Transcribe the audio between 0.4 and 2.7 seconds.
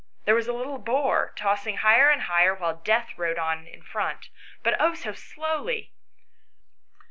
a little boat, tossing higher and higher